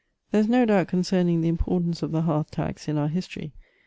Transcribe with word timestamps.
There 0.31 0.41
is 0.41 0.47
no 0.49 0.65
doubt 0.65 0.87
concerning 0.87 1.41
the 1.41 1.47
importance 1.47 2.01
of 2.01 2.09
the 2.11 2.23
hearth 2.23 2.49
tax 2.49 2.87
in 2.87 2.97
our 2.97 3.07
history. 3.07 3.53